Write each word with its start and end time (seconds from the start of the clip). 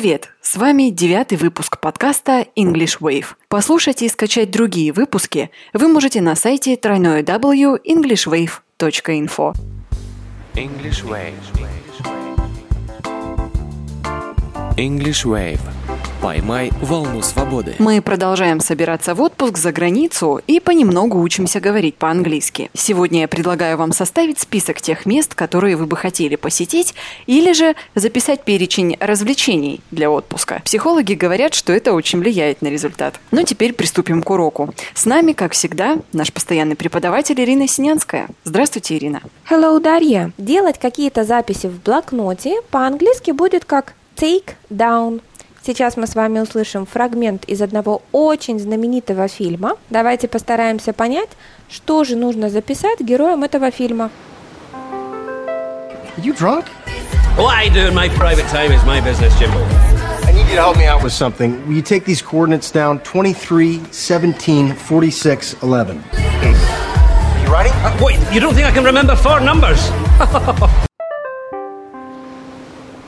Привет! 0.00 0.32
С 0.40 0.56
вами 0.56 0.88
девятый 0.88 1.36
выпуск 1.36 1.78
подкаста 1.78 2.46
English 2.56 3.00
Wave. 3.00 3.26
Послушать 3.48 4.00
и 4.00 4.08
скачать 4.08 4.50
другие 4.50 4.94
выпуски 4.94 5.50
вы 5.74 5.88
можете 5.88 6.22
на 6.22 6.36
сайте 6.36 6.76
www.englishwave.info. 6.76 9.54
English 10.54 11.04
Wave. 11.04 11.34
English 14.78 15.26
Wave. 15.26 15.60
Поймай 16.20 16.70
волну 16.82 17.22
свободы. 17.22 17.76
Мы 17.78 18.02
продолжаем 18.02 18.60
собираться 18.60 19.14
в 19.14 19.22
отпуск 19.22 19.56
за 19.56 19.72
границу 19.72 20.42
и 20.46 20.60
понемногу 20.60 21.18
учимся 21.18 21.60
говорить 21.60 21.94
по-английски. 21.94 22.70
Сегодня 22.74 23.22
я 23.22 23.28
предлагаю 23.28 23.78
вам 23.78 23.92
составить 23.92 24.38
список 24.38 24.82
тех 24.82 25.06
мест, 25.06 25.34
которые 25.34 25.76
вы 25.76 25.86
бы 25.86 25.96
хотели 25.96 26.36
посетить, 26.36 26.94
или 27.26 27.54
же 27.54 27.74
записать 27.94 28.44
перечень 28.44 28.98
развлечений 29.00 29.80
для 29.90 30.10
отпуска. 30.10 30.60
Психологи 30.62 31.14
говорят, 31.14 31.54
что 31.54 31.72
это 31.72 31.94
очень 31.94 32.18
влияет 32.18 32.60
на 32.60 32.68
результат. 32.68 33.18
Но 33.30 33.42
теперь 33.42 33.72
приступим 33.72 34.22
к 34.22 34.28
уроку. 34.28 34.74
С 34.92 35.06
нами, 35.06 35.32
как 35.32 35.52
всегда, 35.52 35.96
наш 36.12 36.30
постоянный 36.34 36.76
преподаватель 36.76 37.40
Ирина 37.40 37.66
Синянская. 37.66 38.28
Здравствуйте, 38.44 38.98
Ирина. 38.98 39.22
Hello, 39.48 39.80
Дарья. 39.80 40.32
Делать 40.36 40.78
какие-то 40.78 41.24
записи 41.24 41.66
в 41.66 41.82
блокноте 41.82 42.60
по-английски 42.70 43.30
будет 43.30 43.64
как 43.64 43.94
take 44.16 44.50
down. 44.70 45.22
Сейчас 45.64 45.98
мы 45.98 46.06
с 46.06 46.14
вами 46.14 46.40
услышим 46.40 46.86
фрагмент 46.86 47.44
из 47.44 47.60
одного 47.60 48.00
очень 48.12 48.58
знаменитого 48.58 49.28
фильма. 49.28 49.72
Давайте 49.90 50.26
постараемся 50.26 50.94
понять, 50.94 51.28
что 51.68 52.02
же 52.04 52.16
нужно 52.16 52.48
записать 52.48 53.00
героям 53.00 53.44
этого 53.44 53.70
фильма. 53.70 54.10
You 56.16 56.34
drunk? 56.34 56.64
What 57.36 57.54
I 57.54 57.68
do 57.68 57.86
in 57.86 57.94
my 57.94 58.08
private 58.08 58.46
time 58.48 58.72
is 58.72 58.82
my 58.84 59.00
business, 59.00 59.38
Jimbo. 59.38 59.58
I 60.26 60.32
need 60.32 60.48
you 60.48 60.56
to 60.56 60.62
help 60.62 60.76
me 60.76 60.86
out 60.86 61.02
with 61.02 61.12
something. 61.12 61.62
Will 61.66 61.74
you 61.74 61.82
take 61.82 62.04
these 62.04 62.22
coordinates 62.22 62.70
down 62.70 62.98
23, 63.00 63.80
17, 63.90 64.74
46, 64.74 65.56
11? 65.62 66.02
You 67.44 67.52
ready? 67.52 67.70
Wait, 68.02 68.18
you 68.32 68.40
don't 68.40 68.54
think 68.54 68.66
I 68.66 68.72
can 68.72 68.84
remember 68.84 69.14
four 69.14 69.40
numbers? 69.40 69.90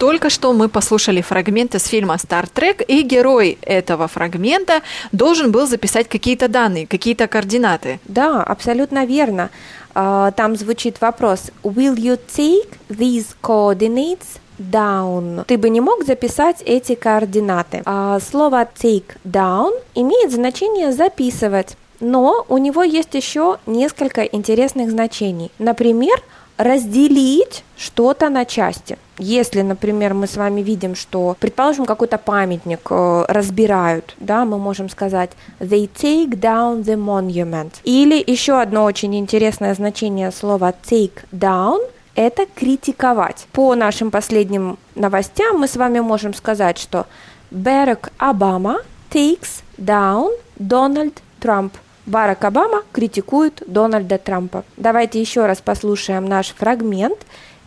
Только 0.00 0.30
что 0.30 0.54
мы 0.54 0.70
послушали 0.70 1.20
фрагмент 1.20 1.74
из 1.74 1.84
фильма 1.84 2.16
«Стар 2.16 2.48
Трек», 2.48 2.80
и 2.88 3.02
герой 3.02 3.58
этого 3.60 4.08
фрагмента 4.08 4.80
должен 5.12 5.52
был 5.52 5.66
записать 5.66 6.08
какие-то 6.08 6.48
данные, 6.48 6.86
какие-то 6.86 7.26
координаты. 7.28 8.00
Да, 8.06 8.42
абсолютно 8.42 9.04
верно. 9.04 9.50
А, 9.94 10.30
Там 10.30 10.56
звучит 10.56 11.02
вопрос 11.02 11.50
«Will 11.62 11.96
you 11.96 12.18
take 12.34 12.78
these 12.88 13.26
coordinates 13.42 14.40
down?» 14.58 15.44
Ты 15.44 15.58
бы 15.58 15.68
не 15.68 15.82
мог 15.82 16.06
записать 16.06 16.62
эти 16.64 16.94
координаты. 16.94 17.82
А, 17.84 18.20
Слово 18.20 18.66
take 18.82 19.18
down 19.26 19.72
имеет 19.94 20.32
значение 20.32 20.92
записывать, 20.92 21.76
но 22.00 22.46
у 22.48 22.56
него 22.56 22.82
есть 22.82 23.12
еще 23.12 23.58
несколько 23.66 24.22
интересных 24.22 24.90
значений. 24.90 25.50
Например, 25.58 26.18
разделить 26.60 27.64
что-то 27.78 28.28
на 28.28 28.44
части. 28.44 28.98
Если, 29.18 29.62
например, 29.62 30.12
мы 30.12 30.26
с 30.26 30.36
вами 30.36 30.60
видим, 30.60 30.94
что, 30.94 31.34
предположим, 31.40 31.86
какой-то 31.86 32.18
памятник 32.18 32.80
э, 32.90 33.24
разбирают, 33.28 34.14
да, 34.20 34.44
мы 34.44 34.58
можем 34.58 34.90
сказать 34.90 35.30
they 35.58 35.88
take 35.90 36.38
down 36.38 36.82
the 36.82 36.96
monument. 36.96 37.72
Или 37.84 38.22
еще 38.30 38.60
одно 38.60 38.84
очень 38.84 39.16
интересное 39.16 39.74
значение 39.74 40.30
слова 40.32 40.74
take 40.84 41.24
down– 41.32 41.80
это 42.14 42.44
критиковать. 42.54 43.46
По 43.52 43.74
нашим 43.74 44.10
последним 44.10 44.78
новостям 44.94 45.60
мы 45.60 45.66
с 45.66 45.76
вами 45.76 46.00
можем 46.00 46.34
сказать, 46.34 46.76
что 46.76 47.06
Барак 47.50 48.12
Обама 48.18 48.82
takes 49.10 49.62
down 49.78 50.30
Donald 50.58 51.14
Trump– 51.40 51.72
Барак 52.06 52.44
Обама 52.44 52.82
критикует 52.92 53.62
Дональда 53.66 54.18
Трампа. 54.18 54.64
Давайте 54.76 55.20
еще 55.20 55.46
раз 55.46 55.60
послушаем 55.60 56.24
наш 56.24 56.48
фрагмент 56.48 57.18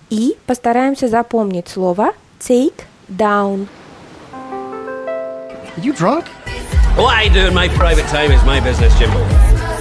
и 0.09 0.37
постараемся 0.45 1.07
запомнить 1.07 1.69
слово 1.69 2.13
take 2.39 2.83
down. 3.09 3.67
You 5.77 5.93
drunk? 5.93 6.25
What 6.95 7.15
I 7.15 7.27
do 7.29 7.47
in 7.47 7.53
my 7.53 7.67
private 7.69 8.07
time 8.07 8.31
is 8.31 8.43
my 8.45 8.59
business, 8.59 8.93
Jimbo. 8.99 9.17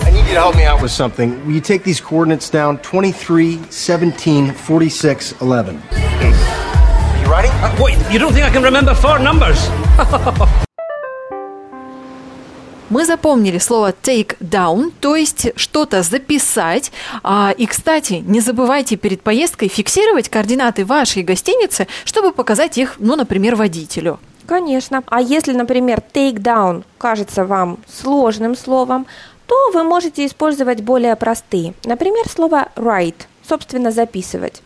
I 0.06 0.10
need 0.10 0.26
you 0.26 0.34
to 0.34 0.40
help 0.40 0.56
me 0.56 0.64
out 0.64 0.80
with 0.80 0.90
something. 0.90 1.44
Will 1.44 1.52
you 1.52 1.60
take 1.60 1.84
these 1.84 2.00
coordinates 2.00 2.48
down 2.48 2.78
23, 2.78 3.60
17, 3.68 4.52
46, 4.52 5.34
11? 5.42 5.82
You 7.22 7.30
ready? 7.30 7.50
Wait, 7.82 7.98
you 8.10 8.18
don't 8.18 8.32
think 8.32 8.46
I 8.46 8.50
can 8.50 8.62
remember 8.62 8.94
four 8.94 9.18
numbers? 9.18 9.68
Мы 12.92 13.06
запомнили 13.06 13.56
слово 13.56 13.94
take 14.02 14.36
down, 14.38 14.92
то 15.00 15.16
есть 15.16 15.52
что-то 15.56 16.02
записать. 16.02 16.92
А, 17.22 17.54
и, 17.56 17.64
кстати, 17.64 18.22
не 18.26 18.40
забывайте 18.40 18.96
перед 18.96 19.22
поездкой 19.22 19.68
фиксировать 19.68 20.28
координаты 20.28 20.84
вашей 20.84 21.22
гостиницы, 21.22 21.86
чтобы 22.04 22.32
показать 22.32 22.76
их, 22.76 22.96
ну, 22.98 23.16
например, 23.16 23.56
водителю. 23.56 24.20
Конечно. 24.46 25.02
А 25.06 25.22
если, 25.22 25.54
например, 25.54 26.02
take 26.12 26.34
down 26.34 26.84
кажется 26.98 27.46
вам 27.46 27.78
сложным 27.88 28.54
словом, 28.54 29.06
то 29.46 29.70
вы 29.72 29.84
можете 29.84 30.26
использовать 30.26 30.82
более 30.82 31.16
простые. 31.16 31.72
Например, 31.86 32.28
слово 32.28 32.68
write, 32.76 33.22
собственно, 33.48 33.90
записывать. 33.90 34.60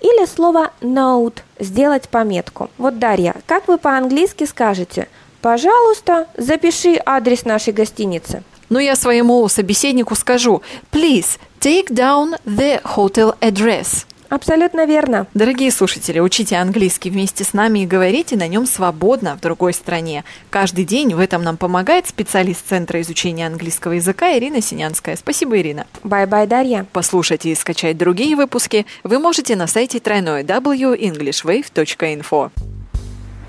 Или 0.00 0.26
слово 0.26 0.70
note, 0.80 1.38
сделать 1.58 2.08
пометку. 2.08 2.70
Вот, 2.78 3.00
Дарья, 3.00 3.34
как 3.46 3.66
вы 3.66 3.78
по-английски 3.78 4.44
скажете– 4.44 5.08
Пожалуйста, 5.44 6.26
запиши 6.38 6.98
адрес 7.04 7.44
нашей 7.44 7.74
гостиницы. 7.74 8.42
Ну, 8.70 8.78
я 8.78 8.96
своему 8.96 9.46
собеседнику 9.48 10.14
скажу, 10.14 10.62
please 10.90 11.38
take 11.60 11.90
down 11.90 12.40
the 12.46 12.82
hotel 12.82 13.36
address. 13.40 14.06
Абсолютно 14.30 14.86
верно. 14.86 15.26
Дорогие 15.34 15.70
слушатели, 15.70 16.18
учите 16.18 16.56
английский 16.56 17.10
вместе 17.10 17.44
с 17.44 17.52
нами 17.52 17.80
и 17.80 17.86
говорите 17.86 18.36
на 18.36 18.48
нем 18.48 18.66
свободно 18.66 19.36
в 19.36 19.42
другой 19.42 19.74
стране. 19.74 20.24
Каждый 20.48 20.86
день 20.86 21.14
в 21.14 21.20
этом 21.20 21.42
нам 21.42 21.58
помогает 21.58 22.08
специалист 22.08 22.66
Центра 22.66 23.02
изучения 23.02 23.46
английского 23.46 23.92
языка 23.92 24.34
Ирина 24.38 24.62
Синянская. 24.62 25.14
Спасибо, 25.14 25.58
Ирина. 25.58 25.86
Bye-bye, 26.02 26.46
Дарья. 26.46 26.86
Послушать 26.90 27.44
и 27.44 27.54
скачать 27.54 27.98
другие 27.98 28.34
выпуски 28.34 28.86
вы 29.02 29.18
можете 29.18 29.56
на 29.56 29.66
сайте 29.66 30.00
тройной 30.00 30.42
w.englishwave.info. 30.42 32.50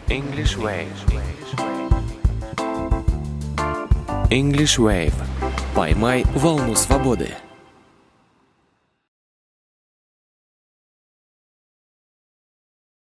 English 0.09 0.57
Wave. 0.57 0.89
English 4.35 4.77
Wave. 4.79 5.13
Поймай 5.73 6.25
волну 6.35 6.75
свободы. 6.75 7.29